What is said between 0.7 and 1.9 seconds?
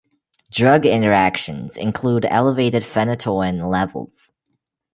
interactions